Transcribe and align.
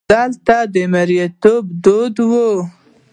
دلته 0.11 0.81
مریتوب 0.93 1.63
دود 1.83 2.15
وو. 2.31 2.49